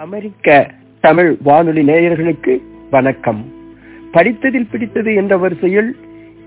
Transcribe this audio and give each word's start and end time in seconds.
அமெரிக்க 0.00 0.70
தமிழ் 1.00 1.36
வானொலி 1.42 1.82
நேயர்களுக்கு 1.84 2.60
வணக்கம். 2.90 3.52
படித்ததில் 4.12 4.68
பிடித்தது 4.70 5.14
என்ற 5.14 5.36
வரிசையில் 5.36 5.96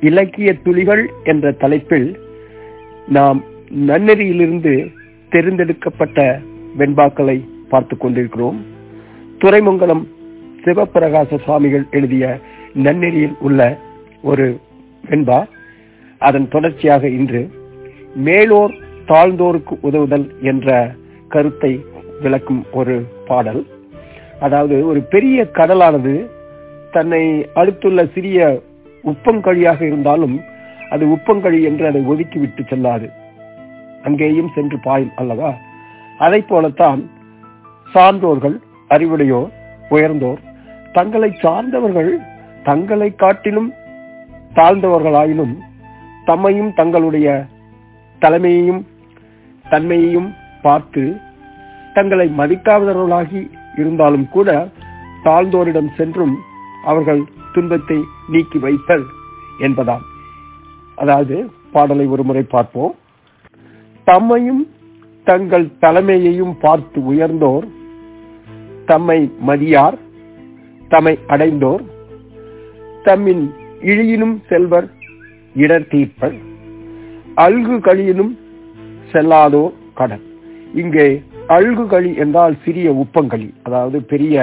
இலக்கிய 0.01 0.53
துளிகள் 0.53 1.09
என்ற 1.23 1.51
தலைப்பில் 1.51 2.19
நாம் 3.07 3.43
நன்னெறியிலிருந்து 3.87 4.93
தேர்ந்தெடுக்கப்பட்ட 5.29 6.39
வெண்பாக்களை 6.77 7.43
பார்த்து 7.69 7.97
கொண்டிருக்கிறோம். 7.97 8.65
துறைமங்கலம் 9.37 10.07
சிவபிரகாச 10.63 11.37
சுவாமிகள் 11.37 11.85
எழுதிய 11.91 12.39
நன்னெறியில் 12.83 13.37
உள்ள 13.39 13.77
ஒரு 14.23 14.59
வெண்பா. 15.09 15.45
அதன் 16.17 16.47
தொடர்ச்சியாக 16.47 17.07
இன்று 17.07 17.49
மேலோர் 18.15 18.75
தாழ்ந்தோருக்கு 19.07 19.77
உதவுதல் 19.81 20.31
என்ற 20.41 20.95
கருத்தை 21.27 21.85
விளக்கும் 22.21 22.65
ஒரு 22.71 23.12
பாடல். 23.25 23.61
அதாவது 24.39 24.87
ஒரு 24.87 24.99
பெரிய 25.13 25.43
கடலானது 25.53 26.13
தன்னை 26.91 27.23
அடுத்துள்ள 27.53 28.05
சிறிய 28.05 28.39
உப்பங்கழியாக 29.03 29.81
இருந்தாலும் 29.81 30.35
அது 30.89 31.03
உப்பங்கழி 31.07 31.59
என்று 31.63 31.85
அதை 31.87 32.01
ஒதுக்கிவிட்டு 32.01 32.63
செல்லாது. 32.67 33.07
அங்கேயும் 34.03 34.51
சென்று 34.55 34.77
பாயும் 34.79 35.15
அல்லவா? 35.15 35.51
அதை 36.17 36.41
போலத்தான் 36.41 37.01
சார்ந்தோர்கள் 37.93 38.55
அறிவுடையோர் 38.89 39.51
உயர்ந்தோர் 39.89 40.41
தங்களை 40.91 41.29
சார்ந்தவர்கள் 41.41 42.11
தங்களை 42.63 43.09
காட்டிலும் 43.15 43.69
தாழ்ந்தவர்களாயினும் 44.55 45.53
தம்மையும் 46.25 46.73
தங்களுடைய 46.73 47.27
தலைமையையும் 48.21 48.81
தன்மையையும் 49.65 50.29
பார்த்து 50.61 51.03
தங்களை 51.93 52.27
மதிக்காதவர்களாகி 52.37 53.41
இருந்தாலும் 53.75 54.27
கூட 54.29 54.49
தாழ்ந்தோரிடம் 55.25 55.91
சென்றும் 55.97 56.35
அவர்கள் 56.83 57.21
துன்பத்தை 57.53 57.97
நீக்கி 58.27 58.59
வைத்தல் 58.59 59.05
என்பதாம். 59.59 60.03
அதாவது 60.97 61.35
பாடலை 61.71 62.05
ஒரு 62.05 62.23
முறை 62.23 62.43
பார்ப்போம். 62.43 62.93
தம்மையும் 64.07 64.63
தங்கள் 65.27 65.67
தலைமையையும் 65.79 66.55
பார்த்து 66.59 66.99
உயர்ந்தோர் 67.03 67.65
தம்மை 68.85 69.19
மதியார் 69.47 69.97
தம்மை 70.91 71.13
அடைந்தோர் 71.27 71.83
தம்மின் 73.05 73.45
இழியினும் 73.91 74.35
செல்வர் 74.49 74.87
இடர் 75.55 75.87
தீர்ப்பர் 75.87 76.35
அல்கு 77.45 77.75
கழியினும் 77.87 78.33
செல்லாதோர் 79.11 79.75
கடன் 79.93 80.25
இங்கே 80.81 81.07
அழுகுகளி 81.55 82.11
என்றால் 82.23 82.55
சிறிய 82.63 82.87
உப்பங்களி. 83.03 83.49
அதாவது 83.65 83.97
பெரிய 84.11 84.35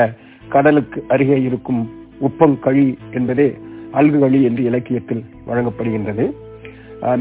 கடலுக்கு 0.54 0.98
அருகே 1.14 1.38
இருக்கும் 1.48 1.82
உப்பங்களி 2.28 2.86
என்பதே 3.18 3.48
அல்குகளி 3.98 4.40
என்று 4.48 4.62
இலக்கியத்தில் 4.70 5.22
வழங்கப்படுகின்றது. 5.48 6.24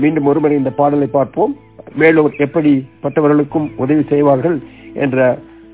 மீண்டும் 0.01 0.27
ஒருமுறை 0.31 0.55
இந்த 0.61 0.71
பாடலை 0.79 1.07
பார்ப்போம். 1.17 1.53
மேலோர் 2.01 2.33
எப்படிப்பட்டவர்களுக்கும் 2.45 3.67
உதவி 3.83 4.03
செய்வார்கள் 4.13 4.57
என்ற 5.03 5.17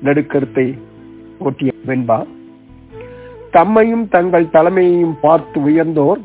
நடுக்கருத்தை 0.06 0.66
ஓட்டிய 1.46 1.70
வெண்பா. 1.90 2.18
தம்மையும் 3.56 4.06
தங்கள் 4.14 4.52
தலைமையையும் 4.56 5.16
பார்த்து 5.24 5.58
உயர்ந்தோர் 5.68 6.20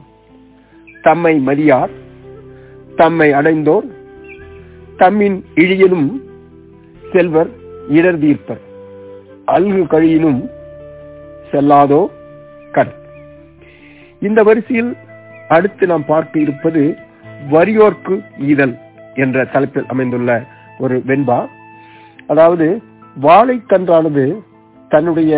தம்மை 1.05 1.33
மதியார் 1.47 1.93
தம்மை 2.99 3.27
அடைந்தோர் 3.39 3.87
தம்மின் 5.01 5.37
இழியனும் 5.63 6.09
செல்வர் 7.13 7.49
இடர் 7.97 8.19
தீர்ப்பர். 8.23 8.61
அல்கு 9.55 9.83
கழியினும் 9.93 10.41
செல்லாதோ 11.51 12.01
கடன் 12.75 12.99
இந்த 14.27 14.39
வரிசையில் 14.49 14.91
அடுத்து 15.55 15.85
நாம் 15.91 16.09
பார்க்க 16.11 16.45
இருப்பது 16.45 16.81
வரியோர்க்கு 17.53 18.15
ஈதல் 18.49 18.75
என்ற 19.23 19.45
தலைப்பில் 19.53 19.89
அமைந்துள்ள 19.93 20.31
ஒரு 20.83 20.97
வெண்பா. 21.09 21.39
அதாவது 22.31 22.67
வாழைக்கன்றானது 23.25 24.25
தன்னுடைய 24.91 25.33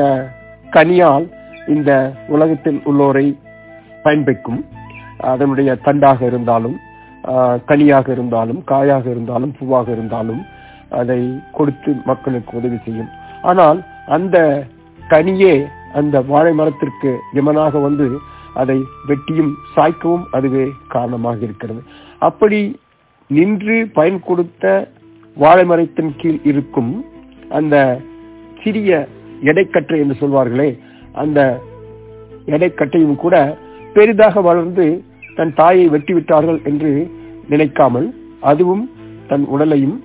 கனியால் 0.75 1.27
இந்த 1.75 1.91
உலகத்தில் 2.35 2.79
உள்ளோரை 2.89 3.25
பயன்பெக்கும். 4.05 4.61
அதனுடைய 5.31 5.69
தண்டாக 5.87 6.19
இருந்தாலும் 6.31 6.77
கனியாக 7.69 8.07
இருந்தாலும் 8.15 8.61
காயாக 8.71 9.05
இருந்தாலும் 9.13 9.53
பூவாக 9.57 9.87
இருந்தாலும் 9.95 10.41
அதை 10.99 11.19
கொடுத்து 11.57 11.91
மக்களுக்கு 12.09 12.51
உதவி 12.59 12.77
செய்யும். 12.85 13.11
ஆனால் 13.41 13.79
அந்த 14.17 14.37
கனியே 15.13 15.53
அந்த 15.99 16.15
வாழை 16.31 16.53
மரத்திற்கு 16.59 17.11
யமனாக 17.37 17.79
வந்து 17.79 18.07
அதை 18.61 18.77
வெட்டியும் 19.09 19.51
சாய்க்கவும் 19.75 20.25
அதுவே 20.37 20.65
காரணமாக 20.87 21.39
இருக்கிறது. 21.47 21.81
அப்படி 22.27 22.59
நின்று 23.29 23.75
பயன் 23.97 24.19
கொடுத்த 24.29 24.63
வாழை 25.37 25.65
மரத்தின் 25.65 26.11
கீழ் 26.21 26.39
இருக்கும் 26.43 26.91
அந்த 27.57 27.75
சிறிய 28.63 28.91
எடைக்கற்றை 29.49 29.97
என்று 30.03 30.15
சொல்வார்களே 30.21 30.69
அந்த 31.21 31.39
எடைக்கட்டையும் 32.47 33.17
கூட 33.23 33.35
பெரிதாக 33.95 34.41
வளர்ந்து 34.41 34.85
தன் 35.37 35.53
தாயை 35.53 35.85
வெட்டிவிட்டார்கள் 35.93 36.59
என்று 36.69 36.91
நினைக்காமல் 37.49 38.07
அதுவும் 38.49 38.83
தன் 39.27 39.45
உடலையும் 39.45 39.95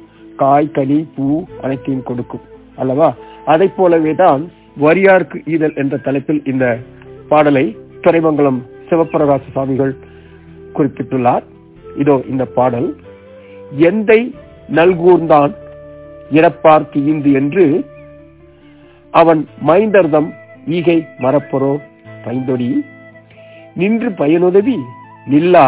காய் 0.42 0.74
கனி 0.76 0.98
பூ 1.16 1.26
அனைத்தையும் 1.64 2.06
கொடுக்கும். 2.08 2.44
அல்லவா? 2.82 3.08
அதை 3.52 3.68
போலவே 3.76 4.12
தான் 4.22 4.42
வரியார்க்கு 4.84 5.38
ஈதல் 5.54 5.76
என்ற 5.82 5.94
தலைப்பில் 6.06 6.42
இந்த 6.52 6.64
பாடலை 7.30 7.64
துறைமங்கலம் 8.04 8.60
சிவப்பிரகாச 8.88 9.44
சுவாமிகள் 9.52 9.94
குறிப்பிட்டுள்ளார். 10.76 11.44
இதோ 12.02 12.16
இந்த 12.32 12.44
பாடல். 12.58 12.88
எந்தை 13.88 14.20
நல்கூர்ந்தான் 14.78 15.52
இறப்பார்க்கு 16.38 16.98
இந்து 17.12 17.30
என்று 17.40 17.64
அவன் 19.20 19.40
மைந்தர்தம் 19.68 20.28
ஈகை 20.76 20.96
மரப்பொரோ 21.24 21.72
பைந்தொடி. 22.24 22.70
நின்று 23.80 24.08
பயனுதவி 24.20 24.76
நில்லா 25.32 25.66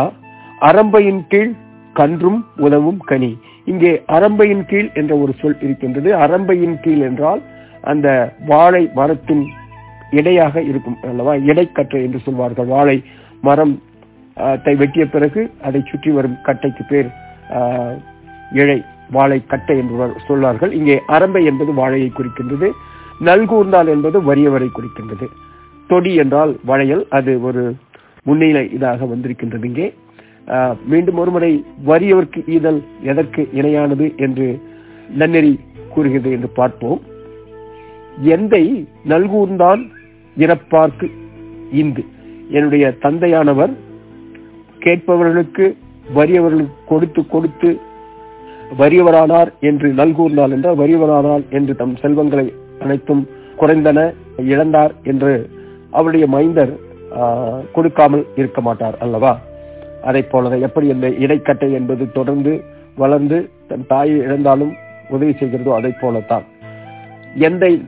அரம்பையின் 0.68 1.22
கீழ் 1.32 1.52
கன்றும் 1.98 2.40
உதவும் 2.66 3.00
கனி. 3.10 3.30
இங்கே 3.72 3.92
அரம்பையின் 4.16 4.64
கீழ் 4.70 4.90
என்ற 5.00 5.12
ஒரு 5.22 5.32
சொல் 5.40 5.60
இருக்கின்றது. 5.66 6.10
அரம்பையின் 6.24 6.76
கீழ் 6.84 7.02
என்றால் 7.08 7.42
அந்த 7.92 8.08
வாழை 8.50 8.82
மரத்தின் 8.98 9.44
இடையாக 10.18 10.62
இருக்கும் 10.70 10.98
அல்லவா? 11.10 11.34
இடைக்கற்றை 11.50 12.00
என்று 12.06 12.20
சொல்வார்கள். 12.26 12.68
வாழை 12.76 12.96
மரம் 13.48 13.74
வெட்டிய 14.80 15.04
பிறகு 15.14 15.40
அதை 15.68 15.80
சுற்றி 15.90 16.10
வரும் 16.16 16.36
கட்டைக்கு 16.46 16.84
பேர் 16.90 17.08
இழை 18.60 18.78
வாழை 19.16 19.38
கட்டை 19.52 19.76
என்று 19.82 20.08
சொல்வார்கள். 20.28 20.72
இங்கே 20.78 20.96
அரம்பை 21.16 21.42
என்பது 21.50 21.72
வாழையை 21.80 22.10
குறிக்கின்றது. 22.18 22.68
நல்கூர்ந்தால் 23.28 23.90
என்பது 23.94 24.18
வறியவரை 24.28 24.68
குறிக்கின்றது. 24.72 25.26
தொடி 25.90 26.12
என்றால் 26.22 26.52
வளையல். 26.70 27.04
அது 27.18 27.32
ஒரு 27.48 27.62
முன்னிலை 28.28 28.64
இதாக 28.76 29.08
வந்திருக்கின்றது 29.12 29.66
இங்கே. 29.70 29.88
மீண்டும் 30.90 31.18
ஒருமுறை 31.22 31.50
வறியவர்க்கு 31.86 32.40
ஈதல் 32.56 32.80
எதற்கு 33.10 33.42
இணையானது 33.58 34.06
என்று 34.26 34.46
நன்னெறி 35.20 35.52
கூறுகிறது 35.94 36.30
என்று 36.36 36.48
பார்ப்போம். 36.58 37.00
எந்தை 38.36 38.64
நல்கூர்ந்தான் 39.12 39.82
இறப்பார்க்கு 40.36 41.06
இந்து. 41.82 42.02
என்னுடைய 42.56 42.84
தந்தையானவர் 43.04 43.72
கேட்பவர்களுக்கு 44.84 45.66
வறியவர்களுக்கு 46.18 46.76
கொடுத்து 46.92 47.22
கொடுத்து 47.26 47.70
வறியவரானார் 48.80 49.50
என்று 49.68 49.88
நல்கூர்ந்தால் 50.00 50.54
என்றால் 50.56 50.80
வறியவரானார் 50.82 51.44
என்று 51.58 51.72
தம் 51.76 51.96
செல்வங்களை 52.02 52.46
அனைத்தும் 52.84 53.22
குறைந்தன 53.60 53.98
இழந்தார் 54.52 54.94
என்று 55.02 55.32
அவருடைய 55.90 56.26
மைந்தர் 56.34 56.72
கொடுக்காமல் 57.72 58.24
இருக்க 58.40 58.60
மாட்டார் 58.60 58.98
அல்லவா? 59.04 59.32
அதை 60.02 60.22
போலவே 60.22 60.60
எப்படி 60.60 60.86
இந்த 60.86 61.08
இடைக்கட்டை 61.08 61.72
என்பது 61.72 62.12
தொடர்ந்து 62.12 62.64
வளர்ந்து 62.96 63.50
தன் 63.68 63.86
தாயை 63.86 64.16
இழந்தாலும் 64.16 64.74
உதவி 65.08 65.32
செய்கிறதோ 65.32 65.74
அதை 65.74 65.94
போலத்தான். 66.00 66.42
எந்தை 67.38 67.84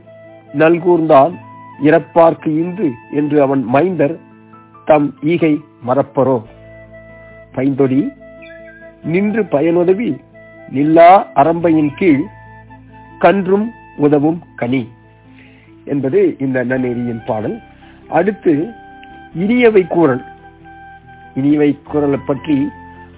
நல்கூர்ந்தான் 0.53 1.33
இறப்பார்க்கு 1.83 2.47
இந்து 2.47 2.91
என்று 3.11 3.41
அவன் 3.41 3.63
மைந்தர் 3.63 4.19
தம் 4.85 5.15
ஈகை 5.21 5.61
மறப்பரோ? 5.87 6.43
பைந்தொடி 7.55 8.09
நின்று 9.03 9.43
பயனுதவி 9.43 10.17
நில்லா 10.69 11.27
அரம்பையின் 11.35 11.91
கீழ் 11.95 12.23
கன்றும் 13.19 13.71
உதவும் 13.97 14.43
கனி 14.55 14.87
என்பது 15.85 16.35
இந்த 16.39 16.65
நன்னெறியின் 16.65 17.25
பாடல். 17.25 17.59
அடுத்து 18.09 18.67
இனியவை 19.39 19.87
கூறல். 19.87 20.23
இனிவை 21.39 21.69
கூறலை 21.91 22.19
பற்றி 22.29 22.57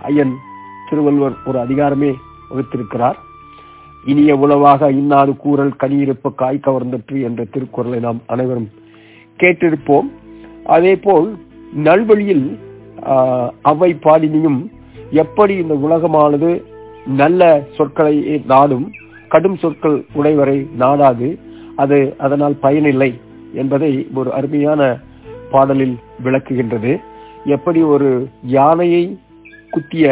ஐயன் 0.10 0.34
திருவள்ளுவர் 0.90 1.36
ஒரு 1.50 1.58
அதிகாரமே 1.66 2.12
வகுத்திருக்கிறார். 2.50 3.18
இனிய 4.12 4.32
உளவாக 4.44 4.90
இன்னாறு 5.00 5.34
கூறல் 5.44 5.72
கனியிருப்ப 5.82 6.32
காய் 6.42 6.66
கவர்ந்தற்று 6.66 7.18
என்ற 7.28 7.42
திருக்குறளை 7.54 8.00
நாம் 8.08 8.20
அனைவரும் 8.34 8.70
கேட்டிருப்போம். 9.40 10.10
அதே 10.76 10.94
போல் 11.06 11.28
நல்வழியில் 11.88 12.46
அவை 13.72 13.90
பாடினியும் 14.06 14.60
எப்படி 15.24 15.54
இந்த 15.64 15.76
உலகமானது 15.86 16.52
நல்ல 17.22 17.42
சொற்களை 17.78 18.16
நாடும் 18.52 18.86
கடும் 19.34 19.58
சொற்கள் 19.64 19.98
உடைவரை 20.20 20.58
நாடாது 20.84 21.28
அது 21.84 21.98
அதனால் 22.26 22.56
பயனில்லை 22.66 23.12
என்பதை 23.62 23.92
ஒரு 24.20 24.30
அருமையான 24.38 24.82
பாடலில் 25.52 25.98
விளக்குகின்றது. 26.26 26.94
எப்படி 27.54 27.82
ஒரு 27.94 28.10
யானையை 28.56 29.04
குத்திய 29.74 30.06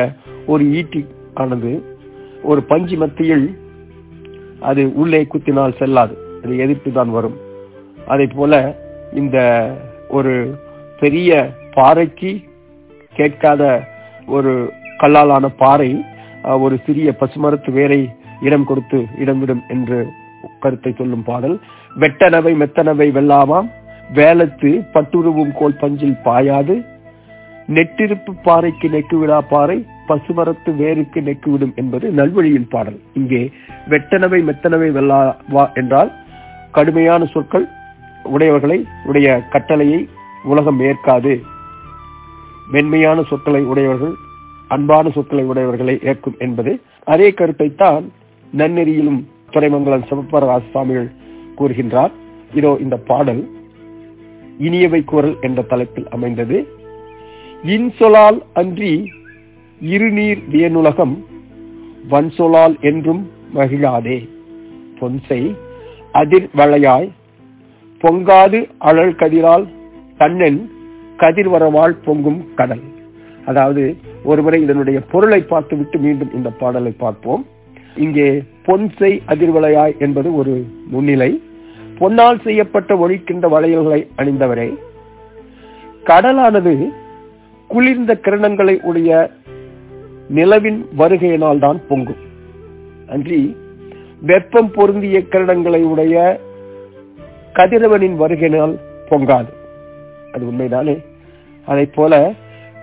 ஒரு 0.52 0.64
ஈட்டி 0.80 1.02
ஆனது 1.42 1.72
ஒரு 2.44 2.62
பஞ்சு 2.72 2.96
மத்தியில் 2.98 3.46
அது 4.70 4.82
உள்ளே 5.02 5.22
குத்தினால் 5.24 5.78
செல்லாது. 5.80 6.14
அது 6.44 6.54
எதிர்த்து 6.58 6.92
தான் 6.92 7.12
வரும். 7.12 7.38
அதே 8.14 8.26
போல 8.36 8.54
இந்த 9.22 9.38
ஒரு 10.18 10.34
பெரிய 11.02 11.32
பாறைக்கு 11.76 12.32
கேட்காத 13.14 13.64
ஒரு 14.28 14.54
கல்லாலான 15.02 15.46
பாறை 15.64 15.92
ஒரு 16.64 16.76
சிறிய 16.86 17.10
பசுமரத்து 17.20 17.72
வேரை 17.72 18.02
இடம் 18.48 18.68
கொடுத்து 18.70 19.00
இடம்விடும் 19.24 19.64
என்று 19.68 20.00
கருத்தை 20.64 20.92
சொல்லும் 20.94 21.28
பாடல். 21.30 21.56
வெட்டனவை 22.02 22.54
மெத்தனவை 22.62 23.08
வெல்லாமாம் 23.18 23.70
வேலத்து 24.16 24.72
பட்டுருவும் 24.94 25.54
கோல் 25.60 25.82
பஞ்சில் 25.82 26.18
பாயாது 26.24 26.76
நெட்டிருப்பு 27.68 28.32
பாறைக்கு 28.44 28.88
நெக்குவிடா 28.90 29.38
பாறை 29.50 29.86
பசுமரத்து 30.08 30.72
வேருக்கு 30.76 31.20
நெக்குவிடும் 31.22 31.74
என்பது 31.76 32.12
நல்வழியின் 32.12 32.68
பாடல். 32.70 33.00
இங்கே 33.14 33.52
வெட்டனவை 33.90 34.40
மெத்தனவை 34.50 34.90
வெல்லாவா 34.98 35.74
என்றால் 35.74 36.12
கடுமையான 36.72 37.26
சொற்கள் 37.26 37.68
உடையவர்களை 38.24 38.86
உடைய 39.06 39.44
கட்டளையை 39.50 40.08
உலகம் 40.44 40.80
ஏற்காது. 40.80 41.34
மென்மையான 42.74 43.24
சொற்களை 43.24 43.64
உடையவர்கள் 43.64 44.14
அன்பான 44.68 45.10
சொற்களை 45.10 45.44
உடையவர்களை 45.46 45.96
ஏற்கும் 46.04 46.38
என்பது 46.40 46.72
அதே 47.04 47.34
கருத்தை 47.34 47.76
தான் 47.76 48.12
நன்னெறியிலும் 48.58 49.20
துறைமங்கலம் 49.52 50.08
சிவப்பரராஜ 50.10 50.64
சுவாமிகள் 50.72 51.10
கூறுகின்றார். 51.58 52.14
இதோ 52.54 52.78
இந்த 52.80 52.96
பாடல் 52.98 53.44
இனியவை 54.60 55.04
குரல் 55.04 55.36
என்ற 55.42 55.62
தலைப்பில் 55.62 56.10
அமைந்தது. 56.10 56.58
இன்சொலால் 57.64 58.40
அன்றி 58.54 59.12
இருநீர் 59.80 60.42
வியனுலகம் 60.52 61.14
வன்சொலால் 62.10 62.80
என்றும் 62.80 63.30
மகிழாதே. 63.56 64.30
பொன்சை 65.00 65.56
அதிர் 66.12 66.48
வளையாய் 66.56 67.12
பொங்காது 68.02 68.70
அழல் 68.78 69.14
கதிரால் 69.14 69.68
தன்னன் 70.18 70.60
கதிர்வரவால் 71.18 71.96
பொங்கும் 72.06 72.54
கடல். 72.56 72.82
அதாவது 73.46 73.96
ஒருமுறை 74.24 74.62
இதனுடைய 74.62 75.02
பொருளை 75.12 75.42
பார்த்துவிட்டு 75.42 76.00
மீண்டும் 76.00 76.34
இந்த 76.34 76.50
பாடலை 76.50 76.94
பார்ப்போம். 76.98 77.46
இங்கே 77.96 78.44
பொன்சை 78.66 79.12
அதிர்வலையாய் 79.28 79.98
என்பது 79.98 80.36
ஒரு 80.36 80.66
முன்னிலை. 80.88 81.42
பொன்னால் 82.00 82.42
செய்யப்பட்ட 82.42 82.96
ஒழிக்கின்ற 82.96 83.50
வளையல்களை 83.50 84.08
அணிந்தவரே. 84.18 84.74
கடலானது 86.04 87.02
குளிர்ந்த 87.74 88.14
கிரணங்களை 88.26 88.74
உடைய 88.82 89.12
நிலவின் 90.36 90.80
வருகையினால் 91.00 91.60
தான் 91.60 91.80
பொங்கும். 91.90 92.22
அன்றி 93.10 93.40
வெப்பம் 94.22 94.72
பொருந்திய 94.72 95.18
கிரணங்களை 95.32 95.82
உடைய 95.94 96.16
கதிரவனின் 97.54 98.16
வருகையினால் 98.22 98.76
பொங்காது. 99.10 99.52
அது 100.34 100.44
உண்மைதானே? 100.52 100.96
அதை 101.66 101.86
போல 101.96 102.14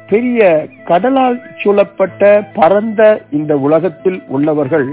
பெரிய 0.08 0.40
கடலால் 0.84 1.38
சூழப்பட்ட 1.62 2.30
பரந்த 2.54 3.02
இந்த 3.30 3.52
உலகத்தில் 3.66 4.18
உள்ளவர்கள் 4.28 4.86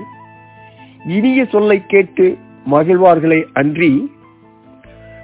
இனிய 1.08 1.46
சொல்லை 1.46 1.78
கேட்டு 1.88 2.26
மகிழ்வார்களே 2.72 3.42
அன்றி 3.54 3.92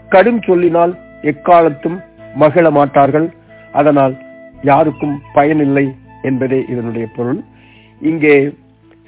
கடும் 0.10 0.42
சொல்லினால் 0.42 0.94
எக்காலத்தும் 1.22 1.98
மகிழ 2.36 2.66
மாட்டார்கள். 2.72 3.28
அதனால் 3.74 4.16
யாருக்கும் 4.64 5.22
பயனில்லை 5.34 5.96
என்பதே 6.22 6.66
இதனுடைய 6.70 7.08
பொருள். 7.16 7.40
இங்கே 8.02 8.54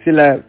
சில 0.04 0.40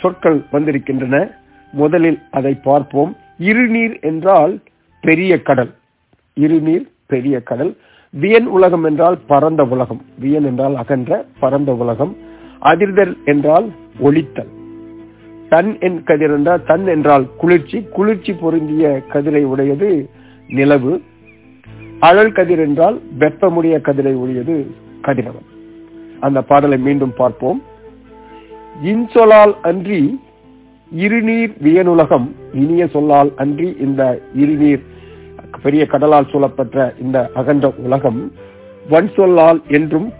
சொற்கள் 0.00 0.44
வந்திருக்கின்றன. 0.50 1.30
முதலில் 1.72 2.18
அதை 2.30 2.54
பார்ப்போம். 2.54 3.16
இருநீர் 3.38 3.98
என்றால் 4.00 4.60
பெரிய 5.00 5.42
கடல். 5.42 5.74
இருநீர் 6.34 6.90
பெரிய 7.06 7.40
கடல். 7.40 7.76
வியன் 8.20 8.46
உலகம் 8.46 8.84
என்றால் 8.84 9.18
பரந்த 9.26 9.64
உலகம். 9.64 10.02
வியன் 10.22 10.44
என்றால் 10.44 10.76
அகன்ற 10.76 11.24
பரந்த 11.38 11.74
உலகம். 11.74 12.16
அதிர்தல் 12.62 13.14
என்றால் 13.24 13.68
ஒளித்தல். 14.00 14.48
தன் 15.48 15.78
என் 15.80 16.02
கதிர் 16.02 16.30
என்றால் 16.30 16.64
தன் 16.64 16.86
என்றால் 16.86 17.28
குளிர்ச்சி. 17.36 17.82
குளிர்ச்சி 17.92 18.32
பொருந்திய 18.32 19.02
கதிரை 19.12 19.42
உடையது 19.42 20.10
நிலவு. 20.48 21.02
அழல் 22.00 22.32
கதிர் 22.32 22.58
என்றால் 22.58 23.00
வெப்பமுடைய 23.18 23.80
கதிரை 23.80 24.14
ஒழியது 24.16 24.66
கதிரவன். 25.00 25.46
அந்த 26.20 26.42
பாடலை 26.42 26.78
மீண்டும் 26.78 27.12
பார்ப்போம். 27.16 27.62
இன்சொலால் 28.84 29.54
அன்றி 29.62 30.20
இருநீர் 30.90 31.52
வியனுலகம் 31.62 32.30
இனிய 32.52 32.86
சொல்லால் 32.86 33.32
அன்றி 33.36 33.76
இந்த 33.80 34.20
இருநீர் 34.34 34.82
பெரிய 35.62 35.86
கடலால் 35.86 36.26
சூழப்பட்ட 36.30 36.94
இந்த 37.00 37.30
அகன்ற 37.34 37.72
உலகம் 37.76 38.32
வன் 38.88 39.10
சொல்லால் 39.16 39.62
என்றும் 39.68 40.12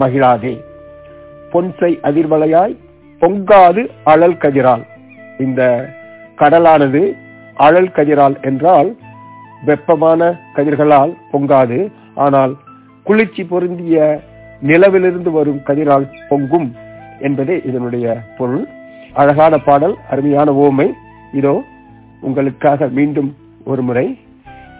மகிழாதே. 0.00 0.60
பொன்சை 1.52 1.98
அதிர்வலையாய் 2.02 2.76
பொங்காது 3.20 3.88
அழல் 4.04 4.36
கதிரால். 4.36 4.82
இந்த 5.38 5.88
கடலானது 6.36 7.16
அழல் 7.54 7.92
கதிரால் 7.94 8.42
என்றால் 8.42 8.96
வெப்பமான 9.64 10.38
கதிர்களால் 10.54 11.12
பொங்காது 11.32 11.92
ஆனால் 12.14 12.56
குளிர்ச்சி 13.02 13.44
பொருந்திய 13.44 14.22
நிலவிலிருந்து 14.62 15.30
வரும் 15.30 15.60
கதிரால் 15.66 16.10
பொங்கும் 16.28 16.74
என்பதே 17.20 17.62
இதனுடைய 17.64 18.20
பொருள். 18.38 18.68
அழகான 19.12 19.58
பாடல் 19.58 19.96
அருமையான 20.10 20.52
ஓமை. 20.52 20.92
இதோ 21.32 21.64
உங்களுக்காக 22.20 22.86
மீண்டும் 22.86 23.34
ஒரு 23.64 23.82
முறை 23.82 24.18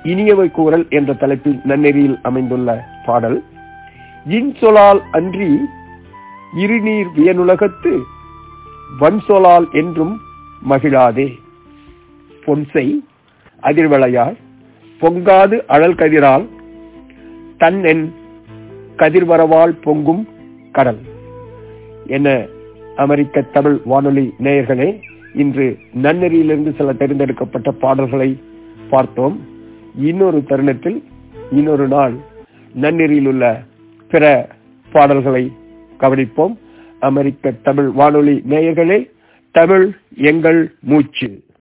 இனியவை 0.03 0.51
கூறல் 0.51 0.87
என்ற 0.89 1.13
தலைப்பில் 1.13 1.61
நன்னெறியில் 1.65 2.19
அமைந்துள்ள 2.23 2.85
பாடல். 3.07 3.43
இன்சொலால் 4.29 5.01
அன்றி 5.11 5.61
இருநீர் 6.57 7.11
வியனுலகத்து 7.17 8.03
வன்சொலால் 9.01 9.71
என்றும் 9.71 10.17
மகிழாதே. 10.69 11.29
பொன்சை 12.47 12.87
அதிர்வளையார் 13.63 14.37
பொங்காது 15.01 15.65
அழல் 15.67 15.95
கதிரால் 15.95 16.49
தன் 17.59 17.85
என் 17.85 18.13
கதிர்வரவால் 18.97 19.83
பொங்கும் 19.83 20.29
கடல். 20.73 20.99
என 22.07 22.47
அமெரிக்க 22.97 23.41
தமிழ் 23.41 23.81
வானொலி 23.85 24.35
நேயர்களே 24.39 25.01
இன்று 25.35 25.79
நன்னெறியிலிருந்து 26.03 26.77
சில 26.77 26.93
தேர்ந்தெடுக்கப்பட்ட 26.93 27.71
பாடல்களை 27.71 28.41
பார்த்தோம். 28.91 29.47
இன்னொரு 29.97 30.45
தருணத்தில் 30.45 31.05
இன்னொரு 31.51 31.89
நாள் 31.89 32.15
நன்னெறியில் 32.81 33.27
உள்ள 33.27 33.63
பிற 34.09 34.49
பாடல்களை 34.93 35.53
கவனிப்போம். 36.01 36.57
அமெரிக்க 37.01 37.51
தமிழ் 37.51 37.89
வானொலி 37.89 38.43
நேயர்களே 38.49 39.11
தமிழ் 39.51 39.91
எங்கள் 40.17 40.75
மூச்சு. 40.81 41.45